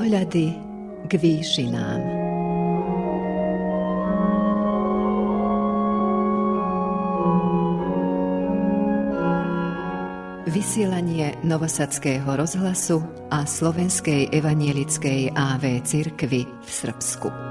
[0.00, 0.56] Pohľady
[1.04, 2.00] k výšinám.
[10.48, 17.49] Vysielanie Novosadského rozhlasu a Slovenskej evanielickej AV cirkvy v Srbsku.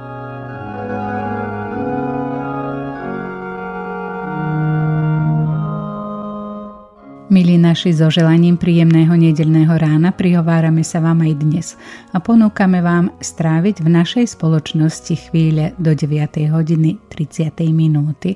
[7.29, 11.67] Milí naši, so želaním príjemného nedelného rána prihovárame sa vám aj dnes
[12.09, 16.09] a ponúkame vám stráviť v našej spoločnosti chvíle do 9.
[16.49, 17.53] hodiny 30.
[17.69, 18.33] minúty.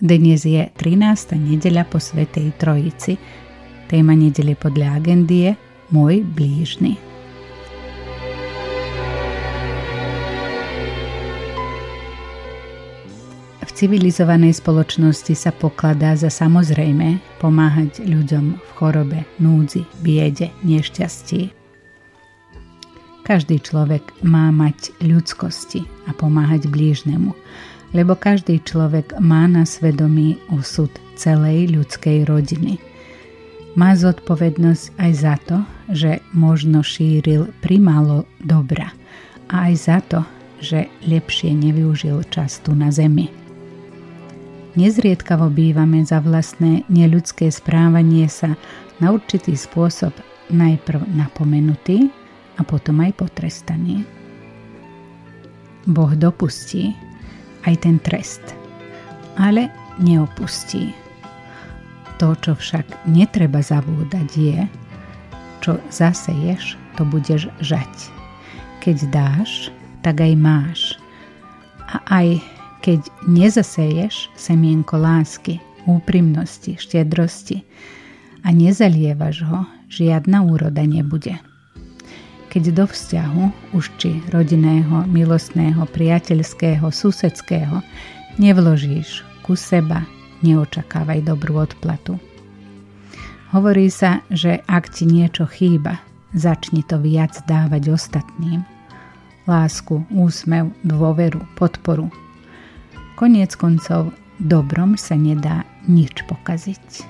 [0.00, 1.36] Dnes je 13.
[1.36, 3.20] nedeľa po Svetej Trojici.
[3.84, 5.52] Téma nedele podľa agendy je
[5.92, 7.05] Môj blížny.
[13.76, 21.52] Civilizovanej spoločnosti sa pokladá za samozrejme pomáhať ľuďom v chorobe, núdzi, biede, nešťastí.
[23.20, 27.36] Každý človek má mať ľudskosti a pomáhať blížnemu,
[27.92, 30.88] lebo každý človek má na svedomí osud
[31.20, 32.80] celej ľudskej rodiny.
[33.76, 35.58] Má zodpovednosť aj za to,
[35.92, 38.88] že možno šíril primálo dobra
[39.52, 40.20] a aj za to,
[40.64, 43.45] že lepšie nevyužil čas tu na zemi.
[44.76, 48.60] Nezriedkavo bývame za vlastné neľudské správanie sa
[49.00, 50.12] na určitý spôsob
[50.52, 52.12] najprv napomenutý
[52.56, 54.04] a potom aj potrestaný.
[55.88, 56.92] Boh dopustí
[57.64, 58.44] aj ten trest,
[59.40, 60.92] ale neopustí.
[62.20, 64.60] To, čo však netreba zavúdať je,
[65.64, 68.12] čo zaseješ, to budeš žať.
[68.84, 69.72] Keď dáš,
[70.04, 70.80] tak aj máš.
[71.88, 77.62] A aj keď nezaseješ semienko lásky, úprimnosti, štedrosti
[78.42, 81.38] a nezalievaš ho, žiadna úroda nebude.
[82.50, 83.42] Keď do vzťahu,
[83.76, 87.84] už či rodinného, milostného, priateľského, susedského,
[88.40, 90.08] nevložíš ku seba,
[90.40, 92.16] neočakávaj dobrú odplatu.
[93.54, 96.02] Hovorí sa, že ak ti niečo chýba,
[96.34, 98.66] začni to viac dávať ostatným.
[99.46, 102.10] Lásku, úsmev, dôveru, podporu,
[103.16, 107.08] Koniec koncov, dobrom sa nedá nič pokaziť,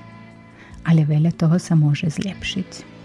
[0.87, 2.96] ale veľa toho sa môže zlepšiť.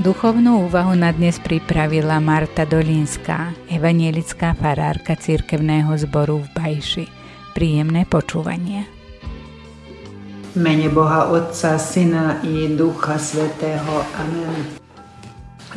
[0.00, 7.04] Duchovnú úvahu na dnes pripravila Marta Dolínska, evanielická farárka cirkevného zboru v Bajši.
[7.52, 8.88] Príjemné počúvanie.
[10.56, 14.00] Mene Boha Otca, Syna i Ducha Svetého.
[14.16, 14.72] Amen.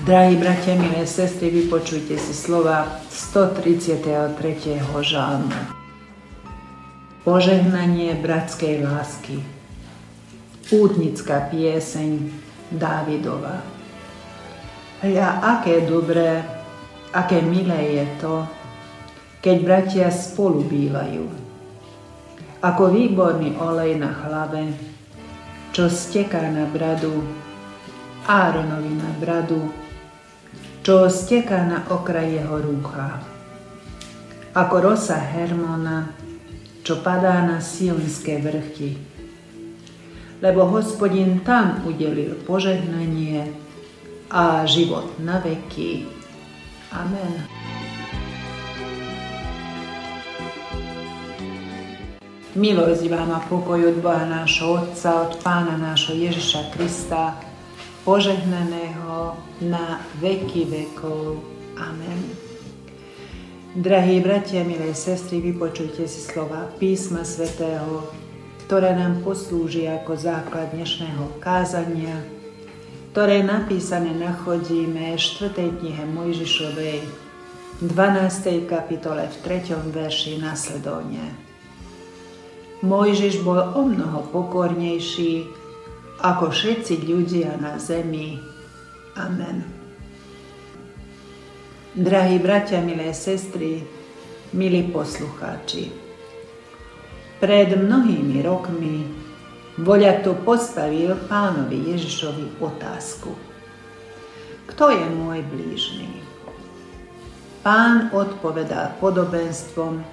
[0.08, 4.24] Drahí bratia, milé sestry, vypočujte si slova 133.
[5.04, 5.52] žalmu.
[7.28, 9.44] Požehnanie bratskej lásky.
[10.72, 12.32] Pútnická pieseň
[12.72, 13.73] Dávidova.
[15.04, 16.40] Ja, aké dobré,
[17.12, 18.48] aké milé je to,
[19.44, 21.28] keď bratia spolu bývajú.
[22.64, 24.72] Ako výborný olej na hlave,
[25.76, 27.20] čo steká na bradu,
[28.24, 29.76] Áronovi na bradu,
[30.88, 33.20] čo steká na okraj jeho rúcha.
[34.56, 36.16] Ako rosa Hermona,
[36.88, 38.96] čo padá na sionské vrchy.
[40.40, 43.63] Lebo hospodin tam udelil požehnanie,
[44.34, 46.10] a život na veky.
[46.90, 47.46] Amen.
[52.58, 57.38] Milosť vám a pokoj od Boha nášho Otca, od Pána nášho Ježiša Krista,
[58.06, 61.42] požehnaného na veky vekov.
[61.78, 62.22] Amen.
[63.74, 68.06] Drahí bratia, milé sestry, vypočujte si slova písma svätého,
[68.66, 72.22] ktoré nám poslúži ako základ dnešného kázania,
[73.14, 75.54] ktoré napísané nachodíme v 4.
[75.86, 77.06] knihe Mojžišovej,
[77.86, 78.66] 12.
[78.66, 79.70] kapitole v 3.
[79.94, 81.22] verši nasledovne.
[82.82, 85.46] Mojžiš bol o mnoho pokornejší
[86.26, 88.42] ako všetci ľudia na zemi.
[89.14, 89.62] Amen.
[91.94, 93.86] Drahí bratia, milé sestry,
[94.58, 95.94] milí poslucháči,
[97.38, 99.23] pred mnohými rokmi
[99.74, 103.34] Voľa to postavil pánovi Ježišovi otázku.
[104.70, 106.22] Kto je môj blížny?
[107.66, 110.06] Pán odpovedal podobenstvom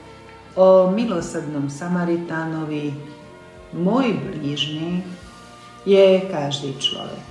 [0.57, 2.97] o milosrdnom Samaritánovi.
[3.77, 5.05] Môj blížny
[5.85, 7.29] je každý človek.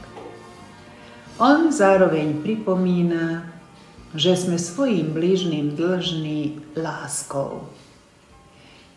[1.42, 3.50] On zároveň pripomína,
[4.14, 7.66] že sme svojim blížnym dlžní láskou.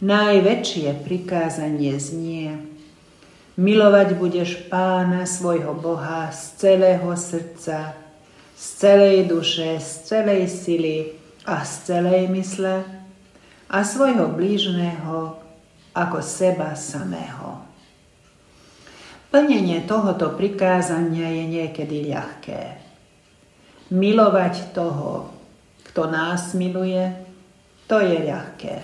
[0.05, 2.72] Najväčšie prikázanie znie
[3.63, 7.95] Milovať budeš pána svojho Boha z celého srdca,
[8.59, 11.15] z celej duše, z celej sily
[11.47, 12.83] a z celej mysle
[13.71, 15.39] a svojho blížneho
[15.95, 17.63] ako seba samého.
[19.31, 22.63] Plnenie tohoto prikázania je niekedy ľahké.
[23.95, 25.31] Milovať toho,
[25.87, 27.15] kto nás miluje,
[27.87, 28.75] to je ľahké.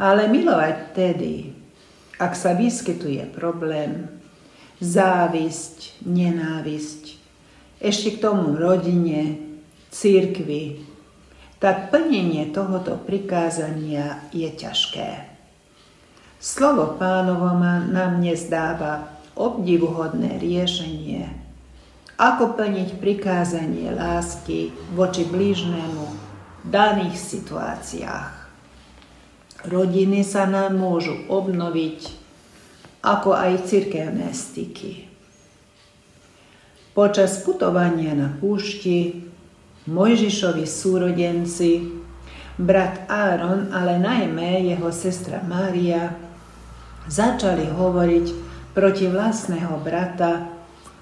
[0.00, 1.59] Ale milovať tedy,
[2.20, 4.12] ak sa vyskytuje problém,
[4.84, 7.16] závisť, nenávisť,
[7.80, 9.40] ešte k tomu rodine,
[9.88, 10.84] církvi,
[11.60, 15.32] tak plnenie tohoto prikázania je ťažké.
[16.40, 17.52] Slovo pánovo
[17.88, 21.28] nám dnes dáva obdivuhodné riešenie,
[22.16, 26.04] ako plniť prikázanie lásky voči blížnemu
[26.64, 28.39] v daných situáciách.
[29.60, 32.16] Rodiny sa nám môžu obnoviť,
[33.04, 35.04] ako aj cirkevné styky.
[36.96, 39.28] Počas putovania na púšti
[39.84, 41.92] Mojžišovi súrodenci,
[42.60, 46.12] brat Áron, ale najmä jeho sestra Mária,
[47.08, 48.26] začali hovoriť
[48.76, 50.48] proti vlastného brata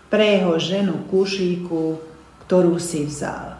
[0.08, 1.98] pre jeho ženu Kušíku,
[2.46, 3.57] ktorú si vzal.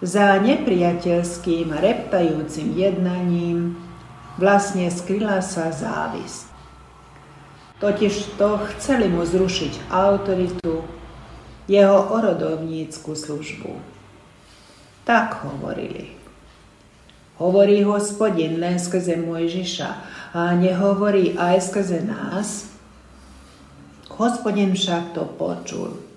[0.00, 3.76] Za nepriateľským reptajúcim jednaním
[4.40, 6.48] vlastne skryla sa závisť.
[7.84, 10.88] Totiž to chceli mu zrušiť autoritu,
[11.68, 13.76] jeho orodovnícku službu.
[15.04, 16.16] Tak hovorili.
[17.36, 19.90] Hovorí hospodin len skrze Mojžiša
[20.32, 22.72] a nehovorí aj skrze nás.
[24.16, 26.09] Hospodin však to počul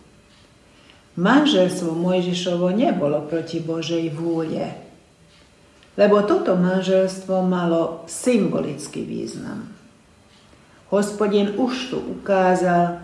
[1.14, 4.74] Manželstvo Mojžišovo nebolo proti Božej vôle,
[5.94, 9.70] lebo toto manželstvo malo symbolický význam.
[10.90, 12.98] Hospodin už tu ukázal,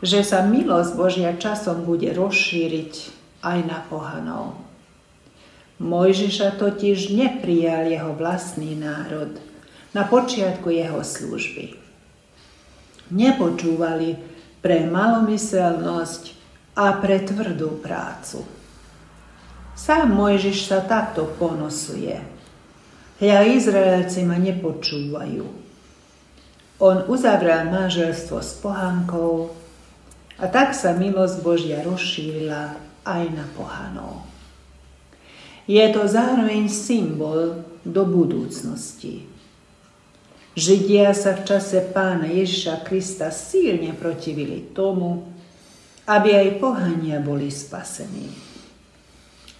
[0.00, 2.92] že sa milosť Božia časom bude rozšíriť
[3.44, 4.56] aj na pohanov.
[5.80, 9.36] Mojžiša totiž neprijal jeho vlastný národ
[9.92, 11.76] na počiatku jeho služby.
[13.12, 14.16] Nepočúvali
[14.64, 16.39] pre malomyselnosť
[16.76, 18.46] a pre tvrdú prácu.
[19.74, 22.20] Sám Mojžiš sa takto ponosuje.
[23.20, 25.44] Hľa Izraelci ma nepočúvajú.
[26.80, 29.52] On uzavrel manželstvo s pohankou
[30.40, 34.24] a tak sa milosť Božia rozšírila aj na pohanov.
[35.68, 39.28] Je to zároveň symbol do budúcnosti.
[40.56, 45.30] Židia sa v čase pána Ježiša Krista silne protivili tomu,
[46.10, 48.34] aby aj pohania boli spasení.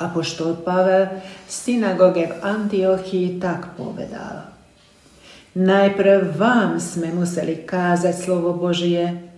[0.03, 4.51] Apoštol Pavel v synagóge v Antiochii tak povedal.
[5.55, 9.31] Najprv vám sme museli kázať slovo Božie,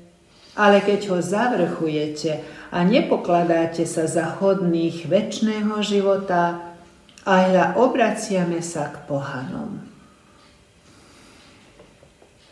[0.57, 2.40] ale keď ho zavrchujete
[2.73, 6.73] a nepokladáte sa za hodných väčšného života,
[7.23, 9.78] a obraciame sa k pohanom.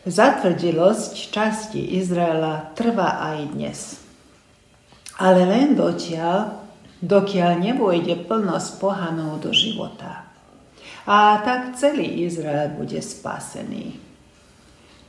[0.07, 4.00] Zatvrdilosť časti Izraela trvá aj dnes
[5.21, 6.65] ale len dotiaľ,
[7.05, 10.25] dokiaľ nevojde plnosť pohanov do života.
[11.05, 14.01] A tak celý Izrael bude spasený.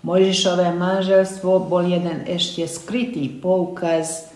[0.04, 4.28] Mojžišové manželstvo bol jeden ešte skrytý poukaz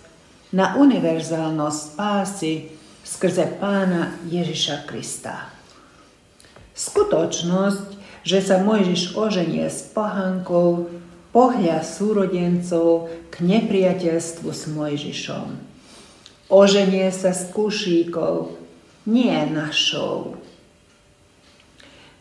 [0.54, 2.52] na univerzálnosť spásy
[3.02, 5.50] skrze pána Ježiša Krista.
[6.72, 7.86] Skutočnosť,
[8.22, 10.86] že sa Mojžiš oženie s pohankou,
[11.36, 15.48] pohľa súrodencov k nepriateľstvu s Mojžišom.
[16.48, 18.56] Oženie sa s kušíkov,
[19.04, 20.40] nie našou.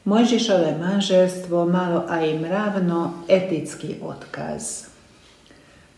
[0.03, 4.91] Mojžišové manželstvo malo aj mravno-etický odkaz.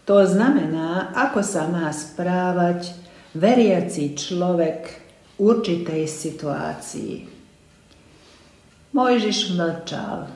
[0.05, 2.93] To znamená, ako sa má správať
[3.33, 7.13] veriaci človek v určitej situácii.
[8.93, 10.29] Mojžiš mlčal,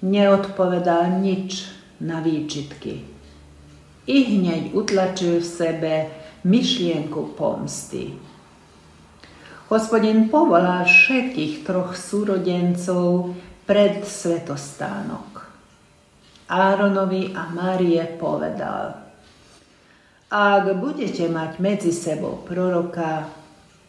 [0.00, 3.04] neodpovedal nič na výčitky.
[4.06, 5.94] I hneď utlačil v sebe
[6.46, 8.14] myšlienku pomsty.
[9.66, 13.34] Hospodin povolal všetkých troch súrodencov
[13.66, 15.42] pred svetostánok.
[16.46, 18.94] Áronovi a Márie povedal,
[20.30, 23.26] ak budete mať medzi sebou proroka,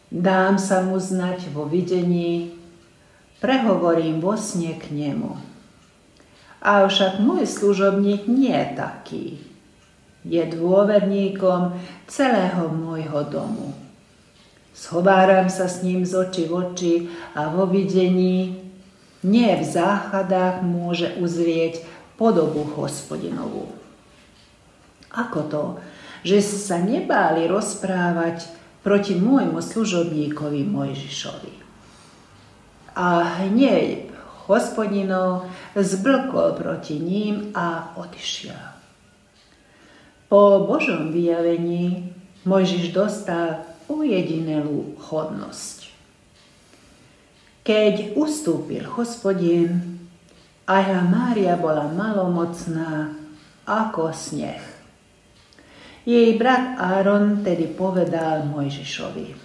[0.08, 2.56] Dám sa mu znať vo videní,
[3.44, 5.36] prehovorím vo sne k nemu.
[6.58, 9.24] Avšak môj služobník nie je taký.
[10.26, 11.78] Je dôverníkom
[12.10, 13.70] celého môjho domu.
[14.74, 16.94] Schováram sa s ním z oči v oči
[17.34, 18.58] a vo videní,
[19.26, 21.82] nie v záchadách môže uzrieť
[22.14, 23.70] podobu hospodinovú.
[25.10, 25.64] Ako to,
[26.22, 28.46] že sa nebáli rozprávať
[28.82, 31.54] proti môjmu služobníkovi Mojžišovi.
[32.98, 34.07] A hneď
[34.48, 38.80] hospodinov zblkol proti ním a odišiel.
[40.28, 42.16] Po Božom vyjavení
[42.48, 45.88] Mojžiš dostal ujedinelú chodnosť.
[47.64, 50.00] Keď ustúpil hospodin,
[50.64, 53.12] aj Mária bola malomocná
[53.68, 54.60] ako sneh.
[56.08, 59.36] Jej brat Áron tedy povedal Mojžišovi.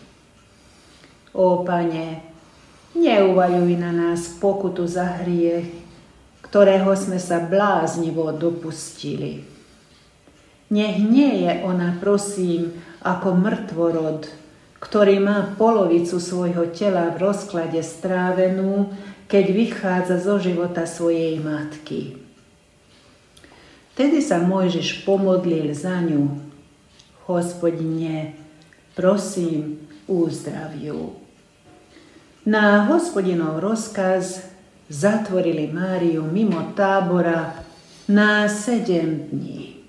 [1.36, 2.33] O pane,
[2.97, 5.69] neuvaľuj na nás pokutu za hriech,
[6.45, 9.41] ktorého sme sa bláznivo dopustili.
[10.73, 14.29] Nech nie je ona, prosím, ako mŕtvorod,
[14.81, 18.89] ktorý má polovicu svojho tela v rozklade strávenú,
[19.29, 22.17] keď vychádza zo života svojej matky.
[23.93, 26.41] Tedy sa Mojžiš pomodlil za ňu
[27.29, 28.35] Hospodine,
[28.97, 31.15] prosím, uzdraviu.
[32.43, 34.43] Na hospodinov rozkaz
[34.91, 37.55] zatvorili Máriu mimo tábora
[38.12, 39.79] na sedem dní.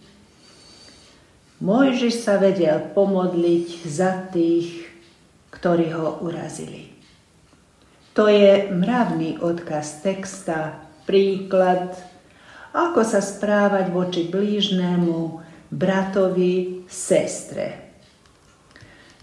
[1.58, 4.86] Mojžiš sa vedel pomodliť za tých,
[5.50, 6.94] ktorí ho urazili.
[8.14, 10.78] To je mravný odkaz texta,
[11.10, 11.98] príklad,
[12.70, 15.42] ako sa správať voči blížnému,
[15.74, 17.83] bratovi, sestre.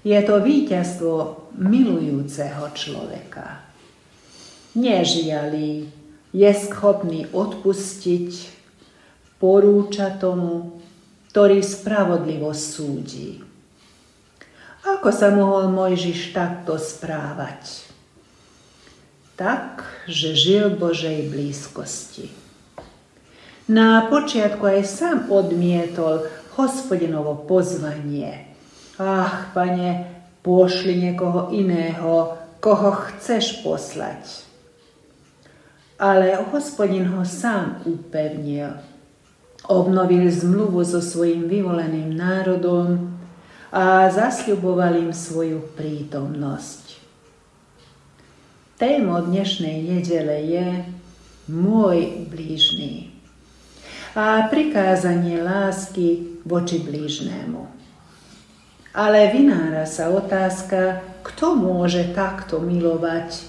[0.01, 3.61] Je to víťazstvo milujúceho človeka.
[4.73, 5.93] Nežiali,
[6.31, 8.29] je schopný odpustiť,
[9.37, 10.81] porúča tomu,
[11.29, 13.41] ktorý spravodlivo súdi.
[14.81, 17.85] Ako sa mohol Mojžiš takto správať?
[19.37, 22.29] Tak, že žil Božej blízkosti.
[23.71, 26.27] Na počiatku aj sám odmietol
[26.59, 28.50] hospodinovo pozvanie.
[29.01, 30.05] Ach, pane,
[30.45, 34.45] pošli niekoho iného, koho chceš poslať.
[35.97, 38.77] Ale hospodin ho sám upevnil.
[39.65, 43.17] Obnovil zmluvu so svojim vyvoleným národom
[43.73, 47.01] a zasľuboval im svoju prítomnosť.
[48.77, 50.67] Témo dnešnej nedele je
[51.49, 53.13] môj blížny
[54.13, 57.80] a prikázanie lásky voči blížnému.
[58.91, 63.47] Ale vynára sa otázka, kto môže takto milovať,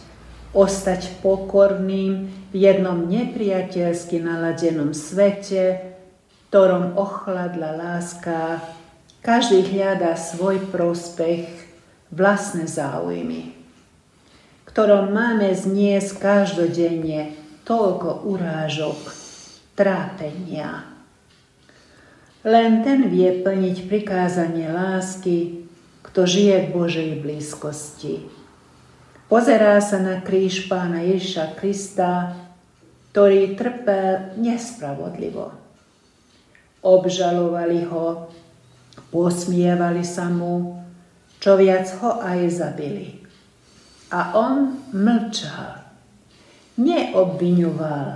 [0.54, 5.96] ostať pokorným v jednom nepriateľsky naladenom svete,
[6.46, 8.62] ktorom ochladla láska,
[9.24, 11.48] každý hľadá svoj prospech,
[12.12, 13.56] vlastné záujmy,
[14.68, 17.32] ktorom máme zniesť každodenne
[17.64, 19.00] toľko urážok,
[19.72, 20.91] trápenia.
[22.42, 25.62] Len ten vie plniť prikázanie lásky,
[26.02, 28.26] kto žije v Božej blízkosti.
[29.30, 32.34] Pozerá sa na kríž pána Ježiša Krista,
[33.14, 35.54] ktorý trpel nespravodlivo.
[36.82, 38.26] Obžalovali ho,
[39.14, 40.82] posmievali sa mu,
[41.38, 43.22] čo viac ho aj zabili.
[44.10, 45.78] A on mlčal,
[46.74, 48.08] neobviňoval,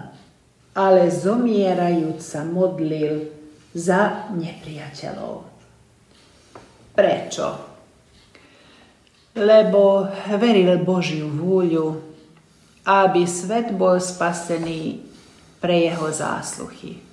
[0.74, 3.35] ale zomierajúc sa modlil
[3.76, 5.44] za nepriateľov.
[6.96, 7.48] Prečo?
[9.36, 10.08] Lebo
[10.40, 12.00] veril Božiu vôľu,
[12.88, 15.04] aby svet bol spasený
[15.60, 17.04] pre jeho zásluchy.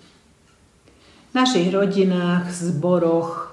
[1.27, 3.51] V našich rodinách, zboroch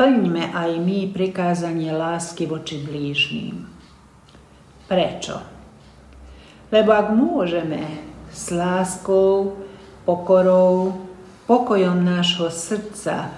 [0.00, 3.62] plňme aj my prikázanie lásky voči blížným.
[4.90, 5.38] Prečo?
[6.74, 7.86] Lebo ak môžeme
[8.32, 9.62] s láskou,
[10.02, 11.01] pokorou,
[11.46, 13.30] pokojom nášho srdca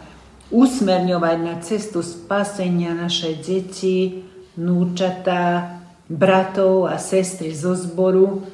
[0.52, 4.22] usmerňovať na cestu spasenia naše deti,
[4.54, 8.44] núčatá, bratov a sestry zo zboru,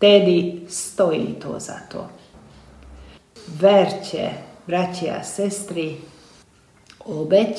[0.00, 2.08] tedy stojí to za to.
[3.48, 4.30] Verte,
[4.66, 6.00] bratia a sestry,
[7.04, 7.56] obeď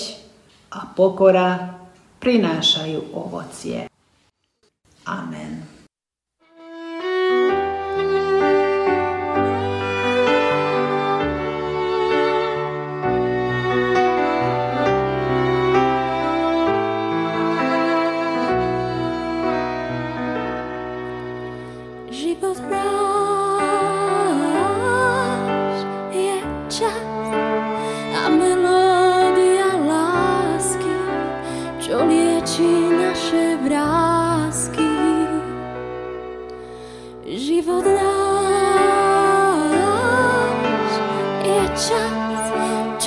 [0.71, 1.79] a pokora
[2.19, 3.91] prinášajú ovocie.
[5.05, 5.70] Amen.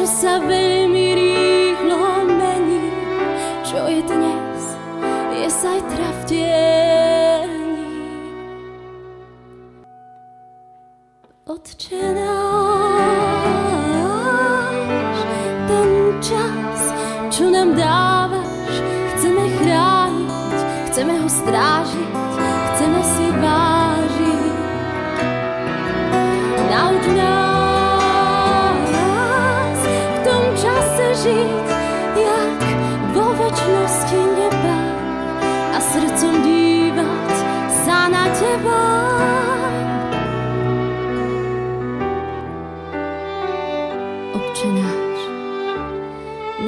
[0.04, 2.92] čo sa veľmi rýchlo mení,
[3.64, 4.76] čo je dnes,
[5.32, 6.13] je zajtra.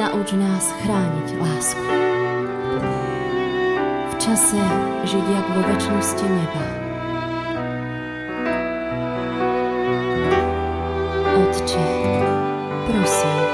[0.07, 1.83] Nauč nás chrániť lásku.
[4.07, 4.63] V čase
[5.03, 6.65] žiť jak vo väčšnosti neba.
[11.43, 11.87] Otče,
[12.87, 13.46] prosím,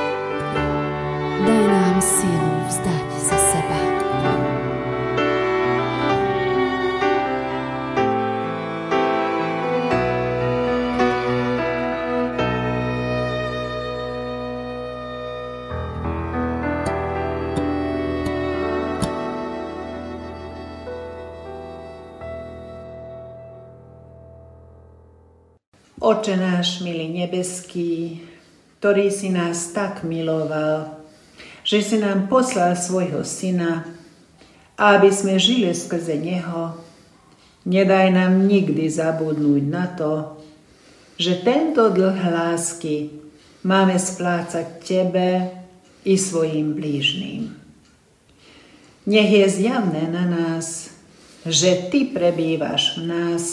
[26.12, 28.20] Oče náš, milý nebeský,
[28.76, 31.00] ktorý si nás tak miloval,
[31.64, 33.88] že si nám poslal svojho syna,
[34.76, 36.76] aby sme žili skrze neho,
[37.64, 40.36] nedaj nám nikdy zabudnúť na to,
[41.16, 43.08] že tento dlh lásky
[43.64, 45.48] máme splácať Tebe
[46.04, 47.56] i svojim blížným.
[49.08, 50.92] Nech je zjavné na nás,
[51.48, 53.44] že Ty prebývaš v nás,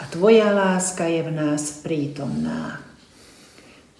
[0.00, 2.80] a Tvoja láska je v nás prítomná.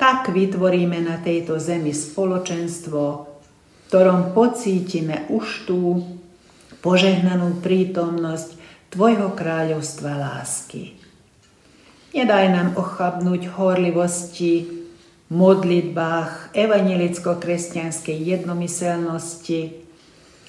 [0.01, 6.01] Tak vytvoríme na tejto zemi spoločenstvo, v ktorom pocítime už tú
[6.81, 8.57] požehnanú prítomnosť
[8.91, 10.97] Tvojho kráľovstva lásky.
[12.11, 14.81] Nedaj nám ochabnúť horlivosti,
[15.31, 19.61] modlitbách, evangelicko-kresťanskej jednomyselnosti,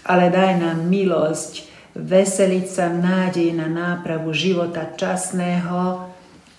[0.10, 6.08] ale daj nám milosť, veseliť sa v nádeji na nápravu života časného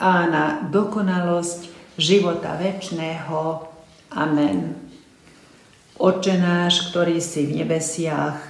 [0.03, 3.69] a na dokonalosť života väčšného.
[4.13, 4.77] Amen.
[5.97, 8.41] Oče náš, ktorý si v nebesiach,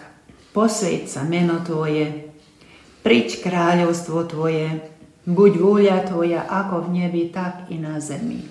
[0.57, 2.33] posvieť sa meno Tvoje,
[3.05, 4.81] priď kráľovstvo Tvoje,
[5.29, 8.43] buď vôľa Tvoja ako v nebi, tak i na zemi.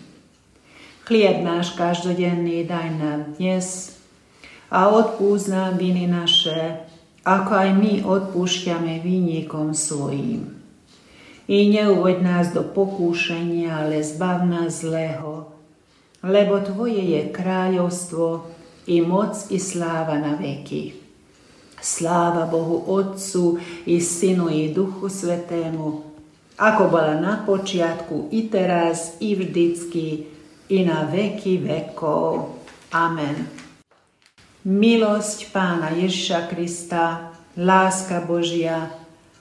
[1.08, 3.98] Chlieb náš každodenný daj nám dnes
[4.70, 6.91] a odpúsť nám viny naše,
[7.22, 10.58] ako aj my odpúšťame výnikom svojim.
[11.46, 15.52] I neuvoď nás do pokúšenia, ale zbav nás zlého,
[16.26, 18.48] lebo Tvoje je kráľovstvo,
[18.90, 20.98] i moc, i sláva na veky.
[21.82, 26.12] Sláva Bohu Otcu, i Synu, i Duchu Svetému,
[26.62, 30.30] ako bola na počiatku, i teraz, i vždycky,
[30.70, 32.58] i na veky vekov.
[32.94, 33.61] Amen.
[34.62, 38.94] Milosť Pána Ježiša Krista, láska Božia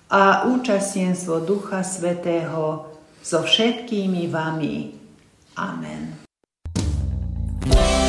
[0.08, 2.88] a účastenstvo Ducha Svetého
[3.20, 4.96] so všetkými vami.
[5.60, 6.24] Amen.
[7.68, 7.99] štart,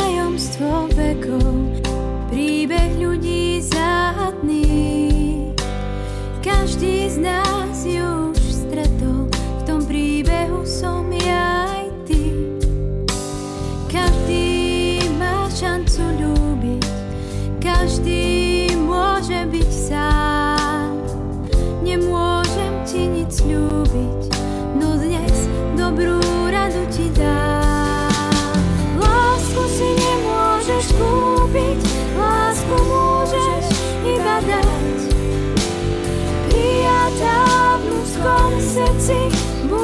[0.00, 1.76] tajomstvo vekov,
[2.32, 4.64] príbeh ľudí záhadný.
[6.40, 7.49] Každý z nás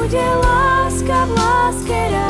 [0.07, 2.26] bude láska v láske rád.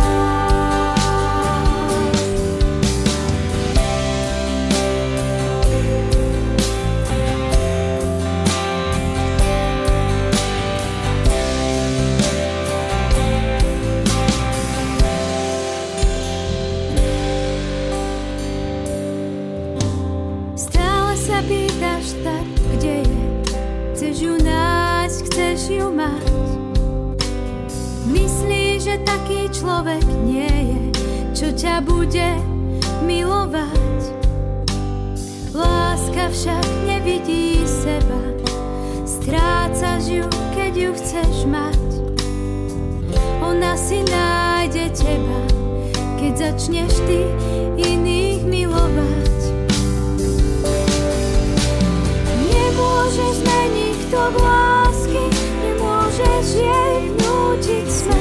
[29.58, 30.82] Človek nie je,
[31.34, 32.38] čo ťa bude
[33.10, 34.02] milovať.
[35.50, 38.22] Láska však nevidí seba,
[39.02, 41.90] strácaš ju, keď ju chceš mať.
[43.42, 45.42] Ona si nájde teba,
[46.22, 47.26] keď začneš ty
[47.82, 49.42] iných milovať.
[52.46, 55.26] Nemôžeš zmeniť to v lásky,
[55.66, 58.17] nemôžeš jej vnútiť smer.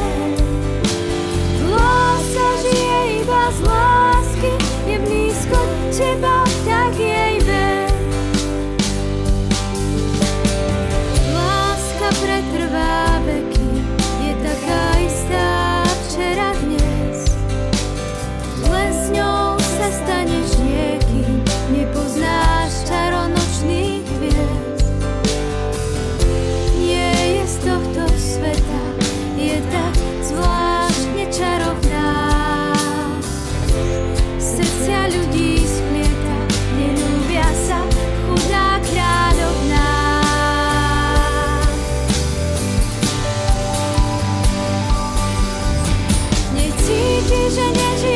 [47.57, 48.16] Chuyên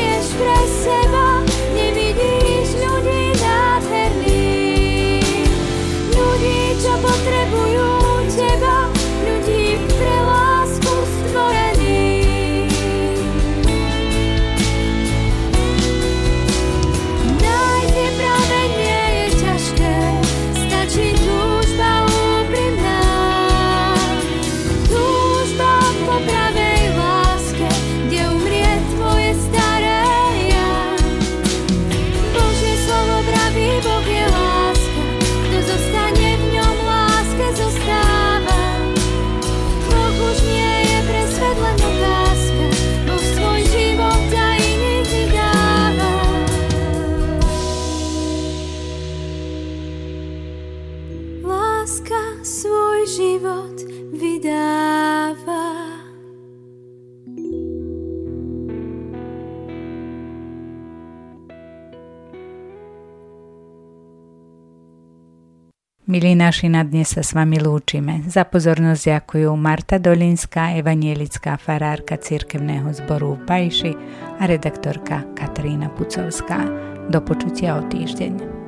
[66.11, 68.19] Milí naši, na dnes sa s vami lúčime.
[68.27, 73.91] Za pozornosť ďakujú Marta Dolinská, evanielická farárka cirkevného zboru v Pajši
[74.35, 76.67] a redaktorka Katarína Pucovská.
[77.07, 78.60] Do počutia o týždeň.